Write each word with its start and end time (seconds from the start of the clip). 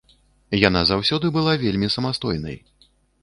Яна 0.67 0.81
заўсёды 0.91 1.29
была 1.37 1.53
вельмі 1.65 1.89
самастойнай. 1.97 2.57